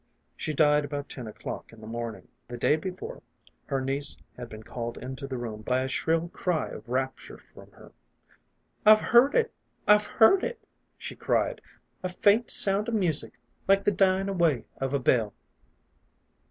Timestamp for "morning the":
1.85-2.57